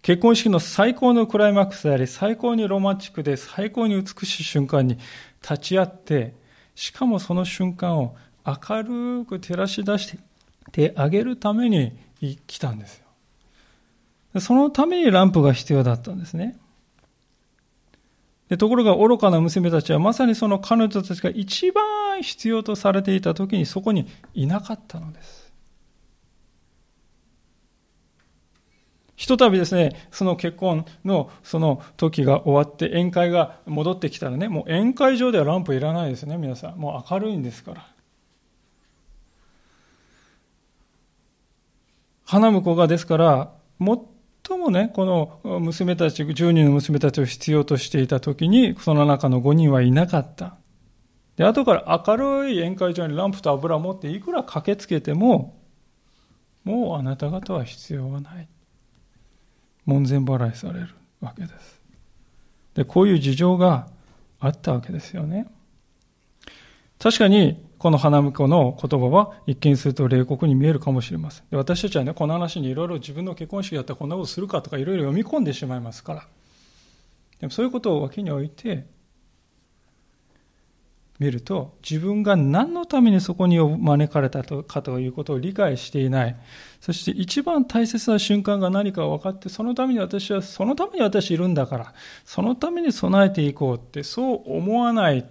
[0.01, 4.97] 結婚式の最高のクライマックスであり、最高にロマンチックで最高に美しい瞬間に
[5.41, 6.33] 立ち会って、
[6.73, 8.83] しかもその瞬間を明
[9.19, 10.17] るく照らし出し
[10.71, 11.93] てあげるために
[12.47, 12.97] 来たんです
[14.33, 14.39] よ。
[14.41, 16.57] そのためにランプが必要だったんですね。
[18.49, 25.40] でところが愚かな娘たちはまさにその彼女たちが一番必要とされていた時にそこにいなかったのです。
[29.21, 36.79] ひとたびですね、その結婚のその時が終わって宴会が戻ってきたらね、もう宴会場ではランプいらないですね、皆さん。
[36.79, 37.87] もう明るいんですから。
[42.25, 50.55] 花婿がですから、最もね、この娘たち、10人の娘たちを必要としていた時に、その中の5人はいなかった。
[51.35, 55.59] で、後から明るい宴会場にランプと油を持っていくら駆けつけても、
[56.63, 58.47] もうあなた方は必要はない。
[59.85, 60.89] 門前払いされる
[61.19, 61.81] わけです。
[62.75, 63.87] で、こういう事情が
[64.39, 65.47] あったわけですよね。
[66.99, 71.45] 確かに、この花婿の言葉は一見すると冷酷に見えるかもしれません。
[71.49, 76.27] で私たちはね、この話にいろいろ自分の結婚式やったらこんなことするかとかいろいろ読み込んでしまいますから。
[77.39, 78.85] でもそういうことを脇に置いて、
[81.21, 86.35] 見ると、自分が何のためにそこに招かれたかということを理解していない。
[86.79, 91.93] そして一番大切な瞬間が何か分かって、そのために私は、そのために私いるんだから、
[92.25, 95.25] そのために備えていこうって、そう思わないっ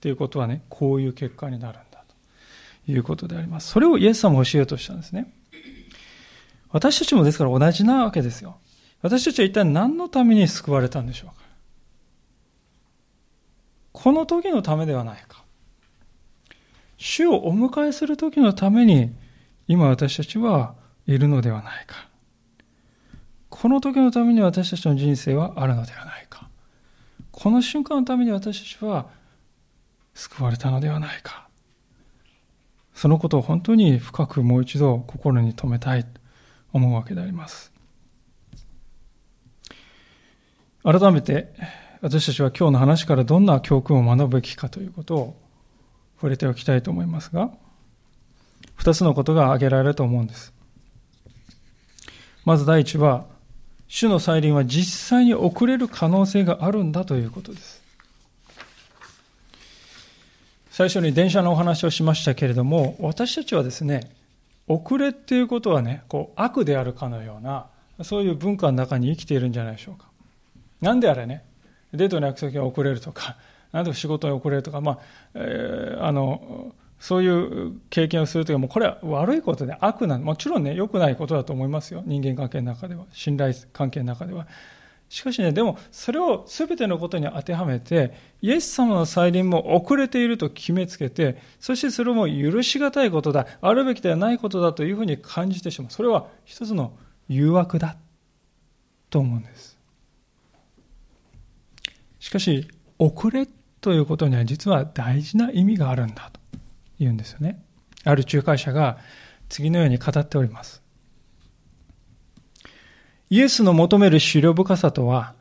[0.00, 2.02] ていうことはね、こういう結果になるんだ
[2.86, 3.68] ということであります。
[3.68, 5.30] それをイエス様も教えようとしたんですね。
[6.70, 8.56] 私たちもですから同じなわけですよ。
[9.02, 11.49] 私たちは一体何のために救われたんでしょうか
[14.02, 15.44] この時のためではないか。
[16.96, 19.12] 主をお迎えする時のために
[19.68, 20.74] 今私たちは
[21.06, 22.08] いるのではないか。
[23.50, 26.48] この時のために私たちの人生はあるのではないか。
[27.30, 29.06] この瞬間のために私たちは
[30.14, 31.46] 救われたのではないか。
[32.94, 36.08] そのことを本当に深くもう一度心に留めたいと
[36.72, 37.70] 思うわけであります。
[40.84, 41.52] 改めて
[42.02, 45.36] 私たちは今日の話からどんな教訓を学ぶべきかということを
[46.16, 47.50] 触れておきたいと思いますが、
[48.74, 50.54] 二つのことが挙げられると思うんです。
[52.46, 53.26] まず第一は、
[53.86, 57.82] 主の再臨は実際に遅れる可能性があるんだということです。
[60.70, 64.10] 最初に電車のお話をしましたけれども、私たちはですね、
[64.68, 67.66] 遅れっていうことはね、こう悪であるかのような、
[68.04, 70.06] そういう文化の中に生きているんじゃないでしょうか。
[70.80, 71.44] なんであれね、
[71.92, 73.36] デートの約束が遅れるとか、
[73.72, 74.98] なんで仕事に遅れるとか、まあ、
[75.34, 82.02] えー、あの、そういう経験をするというか、もうこれは悪いことで悪なもちろんね、良くないことだと思いますよ。
[82.04, 84.46] 人間関係の中では、信頼関係の中では。
[85.08, 95.90] しかしね、でも、それを全てのことに当てはめて、イエス様の再臨も遅れていると決めつけて、そしてそれも許し難いことだ、あるべきではないことだというふうに感じてしまう。
[95.90, 96.92] それは一つの
[97.28, 97.96] 誘惑だ
[99.08, 99.79] と思うんです。
[102.20, 103.48] しかし、遅れ
[103.80, 106.40] ということには実は大事な意味があるんだと
[106.98, 107.62] 言うんですよね。
[108.04, 108.98] ある仲介者が
[109.48, 110.82] 次のように語っております。
[113.30, 115.34] イエスの求める資料深さとは、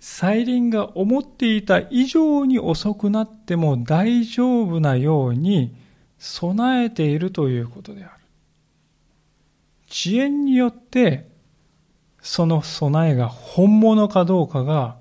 [0.00, 5.74] 再臨が思っていた以上に遅くなっても大丈夫なように
[6.18, 8.12] 備えているということである。
[9.90, 11.28] 遅延によって
[12.20, 14.96] その備えが本物かどうかが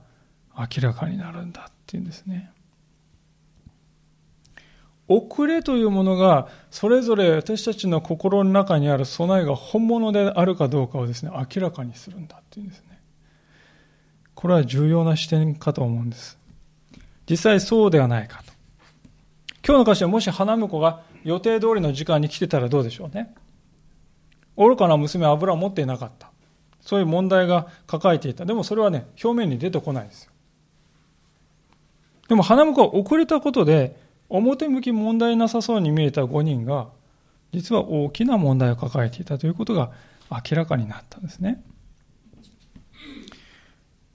[0.57, 2.51] 明らかになるんだっていうんですね。
[5.07, 12.99] 遅れというものが、それぞれ私たちの心の中にある備えが本物であるかどうかをですね、明らかにするんだっていうんですね。
[14.33, 16.37] これは重要な視点かと思うんです。
[17.29, 18.53] 実際そうではないかと。
[19.65, 23.33] 今日の歌詞はもし花婿が予定通りの時間に来てたらどうでしょうね。
[24.57, 26.31] 愚かな娘は油を持っていなかった。
[26.81, 28.45] そういう問題が抱えていた。
[28.45, 30.32] でもそれはね、表面に出てこないんですよ。
[32.27, 33.95] でも花婿は遅れたことで、
[34.29, 36.87] 表向き問題なさそうに見えた5人が、
[37.51, 39.91] 実は大きな問題を抱えていたということが
[40.31, 41.63] 明らかになったんですね。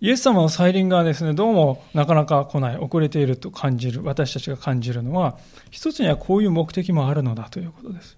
[0.00, 5.36] イエス様の再臨がですね、どうもなかなか来ない、遅れていると感じる、私たちが感じるのは、
[5.70, 8.16] 一つにはこういう目的もあるのだということです。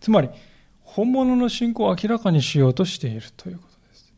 [0.00, 0.28] つまり、
[0.82, 4.14] 本物の信仰を明らかにしようとしているということです。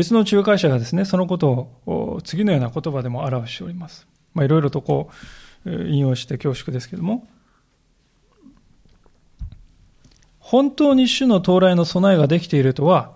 [0.00, 4.08] 別の仲介者がですね、そのことを次のような言葉でも表しております。
[4.32, 5.10] まあ、いろいろとこ
[5.66, 7.28] う、引用して恐縮ですけども、
[10.38, 13.12] 本当に主の到来の備えができているとは、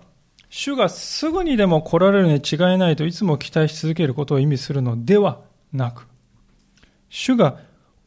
[0.49, 5.39] 主がすぐにでも来られるに違いないといつも期待し続けることを意味するのでは
[5.73, 6.05] なく、
[7.09, 7.57] 主が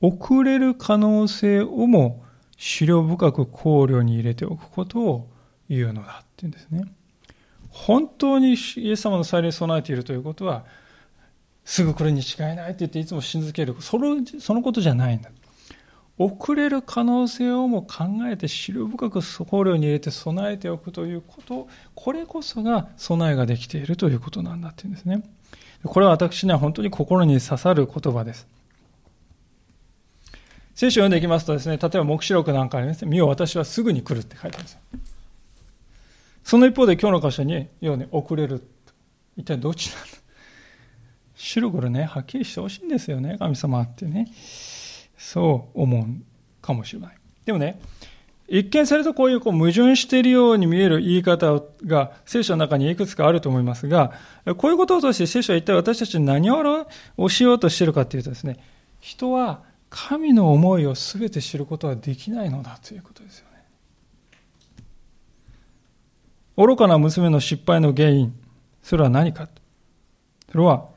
[0.01, 2.23] 遅れる可能性をも
[2.57, 5.29] 資料深く考慮に入れておくことを
[5.69, 6.85] 言うのだっていうんですね。
[7.79, 10.64] 本当にイエス様の再臨に備えているということは、
[11.64, 13.77] すぐ来るに違いないって言っていつも信じける。
[13.81, 15.31] そのそのことじゃないんだ。
[16.19, 25.23] 遅れる可能性をも考えて知る深く考慮に入れて備えておくということ、これこそが備えができているということなんだっていうんですね。
[25.85, 28.49] これは私には本当に心に刺さる言葉です。
[30.75, 34.81] 聖書を読んでいきますとですね、例えば黙示録なんかにですね、見よ私はすぐに来るって書いてあるんですよ。
[36.49, 38.67] その一方で今日の箇所に、要はね、遅れる。
[39.37, 40.07] 一体どっちなんだ？
[41.35, 44.33] 白黒ね、はっきりしてほしいんですよね、神様ってね。
[45.19, 46.07] そう思う
[46.63, 47.19] かもしれない。
[47.45, 47.79] でもね、
[48.49, 54.15] 一見されるとこういうこう矛盾しているように見える言い方が聖書の中にいくつかあると思いますが、
[54.57, 56.87] こういうことを通して聖書は一体私たちに何を教
[57.43, 58.57] えようとしているかというとですね、
[59.01, 63.49] 人は神の思いを全て知ることはできないのだということですよね。
[66.59, 68.35] 愚かな娘の失敗の原因、
[68.83, 69.49] それは何か
[70.51, 70.89] それは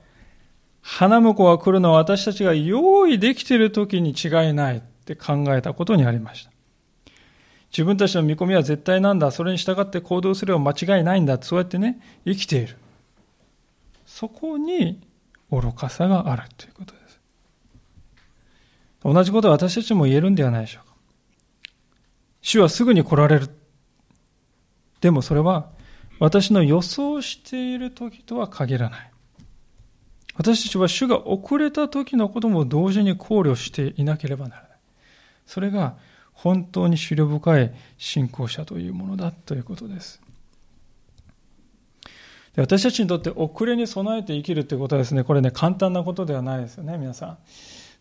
[0.82, 6.52] 花婿が来るのは私たちが用意できている時に違いないって考えたことにありました。
[7.72, 9.30] 自分たちの見込みは絶対なんだ。
[9.30, 11.40] それに従って行動すれば間違いないんだ。
[11.40, 12.76] そうやってね、生きている。
[14.06, 15.00] そこに
[15.52, 17.20] 愚かさがあるということです。
[19.04, 20.96] 同じことは私たちも言えるんではないでしょうか。
[22.42, 23.61] 主はすぐに来られる。
[25.02, 25.70] でもそれは
[26.20, 29.12] 私の予想している時とは限らない。
[30.36, 34.72] 私たちは主が遅れた時のことも同時に考慮していなければならない。
[35.46, 35.98] それが
[36.32, 40.22] 本当に資料深い信仰者というものだということです。
[42.56, 47.38] で私たちにとって遅れに備えて生きるということはですね、これね、簡単なことではないですよね、皆さん。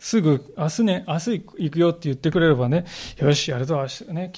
[0.00, 2.86] すぐ、明日ね、明日行くよって言ってくれればね、
[3.18, 4.32] よし、やると、明日ね、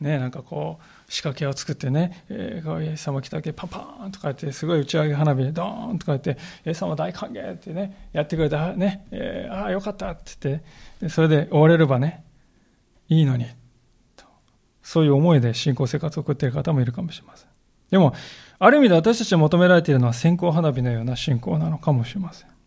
[0.00, 10.60] ね、なんかこう、仕掛けを作ってね、えー、イエス様来たけ、パンパーンとか言って、すごい打ち上げ花火でドーンとか言って、イエス様大歓迎ってね、やってくれた、ね、えー、ああ、よかったって言っ
[11.00, 12.24] て、それで終われればね、
[13.08, 13.46] いいのに、
[14.84, 17.48] そういう思いで信仰生活を送っている方もいるかもしれません。
[17.90, 18.14] でも、
[18.60, 22.57] ある意味で私たちが求められているのは線香花火のような信仰なのかもしれません。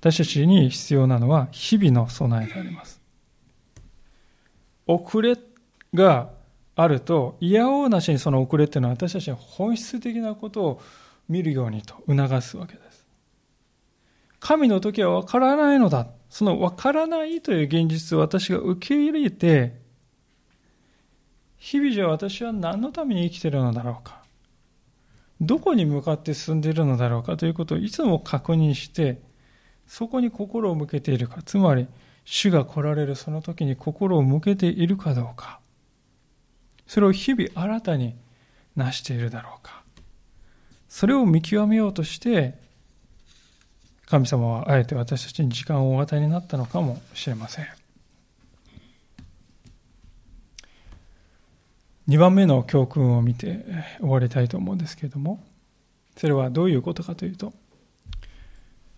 [0.00, 3.00] 私たちに必要なのは日々の備えであります。
[4.86, 5.36] 遅れ
[5.92, 6.30] が
[6.76, 10.82] あると、嫌おうなしにその遅れっていうのは私たちは本質的なことを
[11.28, 13.06] 見るようにと促すわけです。
[14.38, 16.06] 神の時はわからないのだ。
[16.30, 19.80] そのわからないという現実を私が受け入れて、
[21.56, 24.22] 日々じゃ私は何のために生きているのだろうか。
[25.40, 29.20] どこに向かって進んでいるのだろうかということをいつも確認して、
[29.88, 31.88] そこに心を向けているか、つまり、
[32.24, 35.60] 主が来られるその時に心を向けているかどうか、
[36.86, 38.14] それを日々新たに
[38.76, 39.82] 成しているだろうか、
[40.88, 42.58] それを見極めようとして、
[44.04, 47.66] 神様はあえて私たちに時間をお与えになったのかもしれません。
[52.08, 53.64] 2番目の教訓を見て
[54.00, 55.42] 終わりたいと思うんですけれども、
[56.16, 57.54] それはどういうことかというと、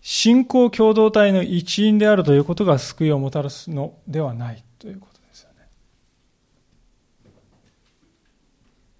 [0.03, 5.69] 信仰共同体の一員であるということが救いをもたらすのではないということですよね。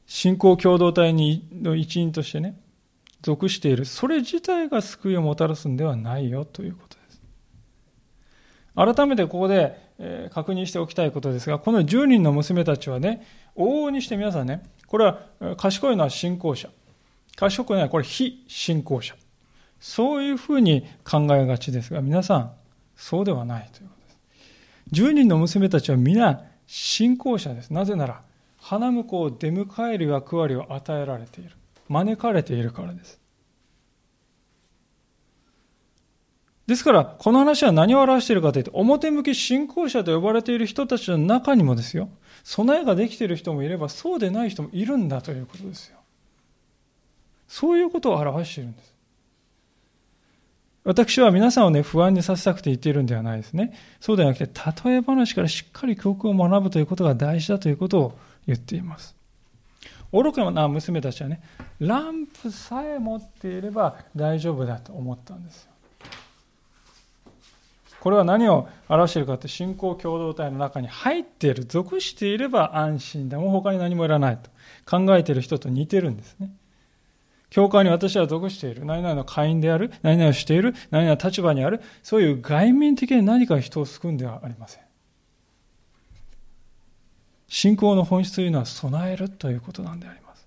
[0.07, 2.61] 信仰共同体の一員としてね、
[3.23, 7.21] 属している、それ自体が救いをもたらすんではないよということです。
[8.75, 13.27] 改めてここで確認しておきたいことですが、この10人の娘たちはね、
[13.57, 15.21] 往々にして皆さんね、これは
[15.57, 16.71] 賢いのは信仰者。
[17.37, 19.15] 賢くない、これ非信仰者。
[19.81, 22.53] そういうふうに考えがちですが、皆さん、
[22.95, 25.03] そうではないということです。
[25.03, 27.71] 10人の娘たちは皆信仰者です。
[27.71, 28.23] なぜなら、
[28.59, 31.57] 花婿を出迎える役割を与えられている。
[31.89, 33.19] 招かれているからです。
[36.67, 42.11] ですから、この話は何を表しているかというと、表向き信仰者と呼ばれている人たちの中にもですよ、
[42.45, 45.97] 備えができている人もいれば、そうでない人もいるんだということですよ。
[47.49, 48.90] そういうことを表しているんです。
[50.91, 53.79] 私は皆さんをね、不安にさせたくて言っているんではないですね。
[54.01, 54.51] そうではなくて、
[54.85, 58.19] 例え話からしっかり教訓を学ぶということが大事だということを
[58.49, 59.15] 言っています。
[60.13, 61.43] 愚かな娘たちはね、
[61.79, 65.71] ランプさえ持っていれば大丈夫だと思ったんですよ。
[68.01, 73.39] これは何を表しているかというと、信仰共同体の中に入っている、属していれば安心だ。
[73.39, 74.51] もう他に何もいらないと
[74.91, 76.51] 考えている人と似てるんですね。
[77.51, 78.85] 教会に私は属している。
[78.85, 79.93] 何々の会員である。
[80.03, 80.73] 何々をしている。
[80.91, 81.81] 何々の立場にある。
[82.03, 84.83] そういう外面的に何か人を救うんではありません。
[87.49, 90.47] 信仰の本質というのは備えるということなんであります。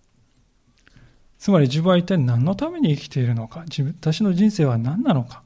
[1.37, 3.63] つまり自分は一体何のために生きているのか。
[3.63, 5.43] 自分私の人生は何なのか。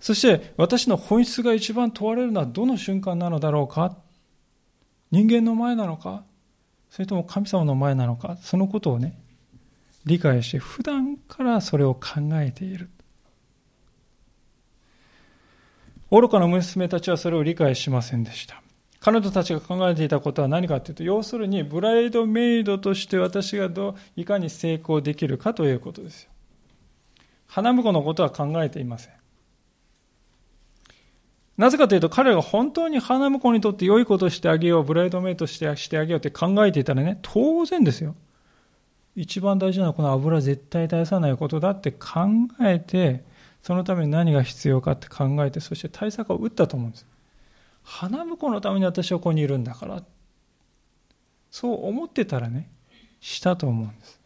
[0.00, 3.96] そして私の本質が一番問われるのはどの瞬間なのだろうか。
[5.12, 6.24] 人間の前なのか。
[6.90, 8.36] それとも神様の前なのか。
[8.42, 9.16] そのことをね、
[10.06, 12.88] 理解し、普段からそれを考えている。
[16.10, 18.62] 愚かな娘たちはそれを理解しませんでした。
[19.00, 26.30] 彼女たちが考えていたことは何かというと、要するにブライドメイドとして私がどういかに成功できるかということですよ。
[27.48, 29.12] 花婿のことは考えていません。
[31.56, 38.14] なぜかというと、彼らが本当に花婿にとって良いことをしてあげよう、ブライドメイドしてしてあげようって考えていたらね、当然ですよ。
[39.16, 42.28] 一番大事なのはこの油絶対絶やさないことだって考
[42.60, 43.24] えて、
[43.62, 47.06] そのために何が必要かって考えて、そして対策を打ったと思うんです。
[47.82, 50.02] 花婿のために私はここにいるんだから。
[51.50, 52.68] そう思ってたらね、
[53.18, 54.20] したと思うんです。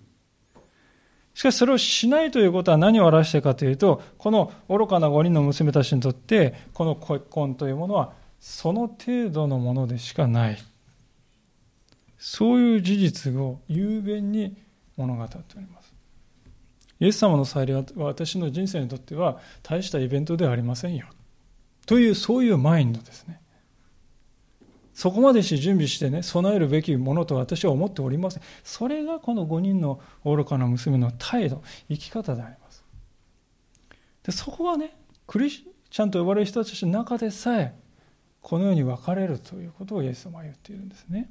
[1.35, 10.59] しかしそれをしないということは何を表してかというと、この愚かな5人の娘たちにとって、この結婚というものは、その程度のものでしかない。
[12.19, 14.57] そういう事実を雄弁に
[15.01, 15.93] 物語っております。
[17.01, 21.07] イエス様の再臨は私の人生にとっては大したイベントではありませんよ。
[21.87, 23.41] という、そういうマインドですね。
[24.93, 28.43] そこまでし準備してね、備えるべきものと私は思っておりません。
[28.63, 32.85] それがこの5人の愚かな娘の態度、生き方であります。
[34.25, 34.95] でそこはね、
[35.27, 37.75] クリスチャンと呼ばれる人たちの中でさえ、
[38.43, 41.31] このように分かれるということをイエス様は言っているんですね。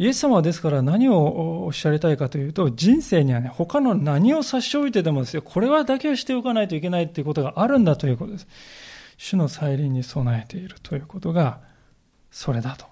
[0.00, 8.46] イエス様はですから何をおっしゃりたいかというと、人生にはね、他の何を差し置いてでもですよ、これはだけはしておかないといけないということがあるんだということです。
[9.18, 11.60] 主の再臨に備えているということが、
[12.30, 12.86] それだと。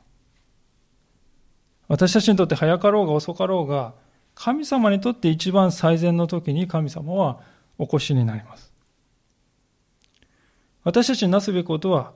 [1.89, 3.95] 私たちにとって早かろうが遅かろうが、
[4.35, 7.41] 神様にとって一番最善の時に神様は
[7.79, 8.71] お越しになります。
[10.85, 12.13] 私たちになすべきことは、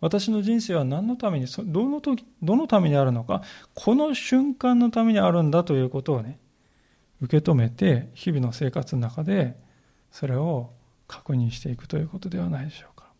[0.00, 3.42] 私の人生は何のために、どの時、どのためにあるのか、
[3.74, 6.38] この瞬間のためにあるんだということをね、
[7.20, 9.56] 受け止めて、日々の生活の中で、
[10.10, 10.72] それを
[11.08, 13.10] 確認していくということではないでしょうか。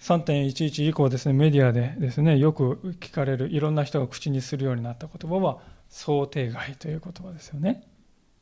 [0.00, 7.86] 3.11以降ですね、メディアでですね、よく聞かれる、いろんな人が口にするようになった言葉は、想定外という言葉ですよね。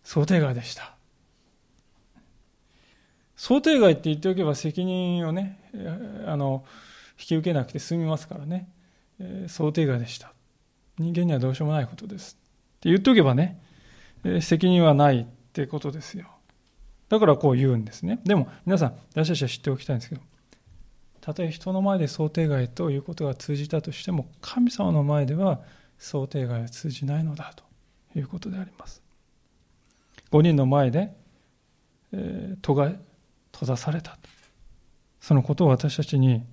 [0.05, 1.00] 想定外でした。
[3.41, 5.59] 想定外って言っておけば責任をね、
[6.27, 6.63] あの、
[7.19, 8.69] 引き受けなくて済みますからね、
[9.19, 10.35] えー、想定外でした。
[10.99, 12.37] 人間にはどうしようもないことです。
[12.77, 13.59] って言っておけばね、
[14.25, 16.27] えー、責任はないってことですよ。
[17.09, 18.21] だからこう言うんですね。
[18.25, 20.21] でも皆さん、私たちは知っておきたいんですけど、
[21.23, 25.63] たとえ人の前で想定外ということが通じたとしても、神様の前では
[25.97, 27.65] 想定外は通じないのだと
[28.19, 29.03] いうことであります。
[30.31, 31.15] 5人の前で、
[32.13, 32.93] えー、戸が
[33.53, 34.19] 閉ざされた。
[35.21, 36.45] そのことを私たちに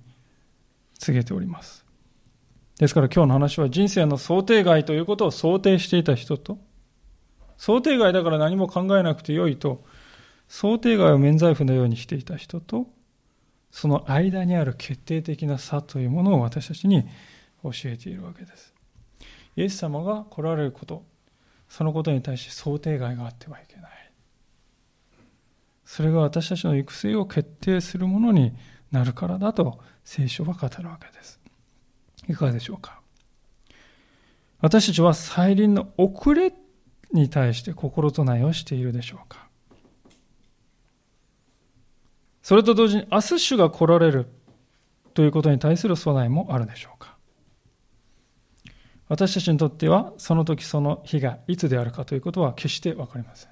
[0.98, 1.84] 告げております。
[2.78, 6.58] ですから今日の話は人生の想定外ということを想定していた人と、
[7.56, 9.84] 想定外だから何も考えなくてよいと、
[10.46, 12.86] 想定外を免罪符のようにしていた人と、
[13.70, 17.04] その間にある決定的な差というものを私たちに
[17.62, 18.72] 教えているわけです。
[19.56, 21.04] イエス様が来られること、
[21.68, 23.90] そのことに対して想定外があってはいけない。
[25.98, 28.52] それが私たちの育成を決定するものに
[28.92, 31.40] なるからだと聖書は語るわけです。
[32.28, 33.00] いかがでしょうか？
[34.60, 36.54] 私たちは再臨の遅れ
[37.12, 39.48] に対して心唱えをしているでしょうか？
[42.44, 44.28] それと同時に明日主が来られる
[45.14, 47.16] ということに対する備えもあるでしょうか？
[49.08, 53.50] 私たちにとってはその時その日がいつであるかということは決して分かりません。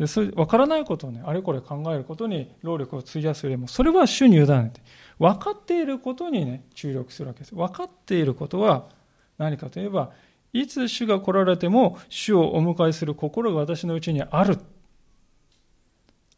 [0.00, 4.80] でそれ分からないことをね、あれこれ考えることに労力を費やすよりも、それは主に委ねて、
[5.18, 7.54] 分かっていることにね、注力するわけです。
[7.54, 8.88] 分かっていることは
[9.36, 10.12] 何かといえば、
[10.54, 14.58] いつ主が来られても主をお迎えする心が私のうちにある。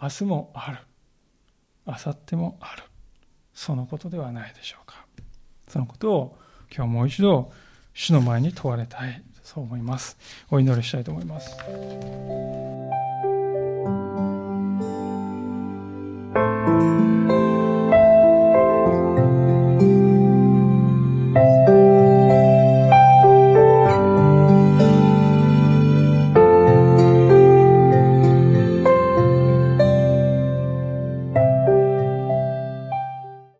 [0.02, 0.78] 明日もある。
[1.86, 2.82] 明後日もある。
[3.54, 5.06] そのことではないでしょうか。
[5.68, 6.38] そのことを
[6.76, 7.52] 今日もう一度
[7.94, 9.22] 主の前に問われたい。
[9.44, 10.18] そう思います。
[10.50, 11.56] お祈りしたいと思います。